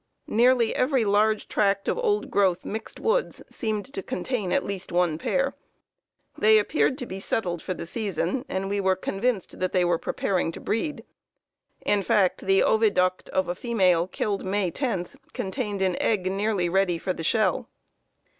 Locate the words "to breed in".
10.53-12.01